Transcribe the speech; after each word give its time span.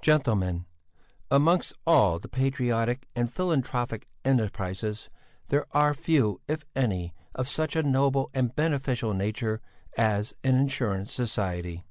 "Gentlemen! 0.00 0.66
Amongst 1.30 1.72
all 1.86 2.18
the 2.18 2.26
patriotic 2.26 3.06
and 3.14 3.32
philanthropic 3.32 4.08
enterprises 4.24 5.08
there 5.50 5.66
are 5.70 5.94
few 5.94 6.40
if 6.48 6.64
any 6.74 7.14
of 7.36 7.48
such 7.48 7.76
a 7.76 7.84
noble 7.84 8.28
and 8.34 8.52
beneficial 8.56 9.14
nature 9.14 9.60
as 9.96 10.34
an 10.42 10.56
Insurance 10.56 11.12
Society." 11.12 11.84